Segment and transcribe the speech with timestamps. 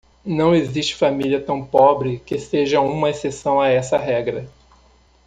[0.25, 4.49] Não existe família tão pobre que seja uma exceção a essa regra.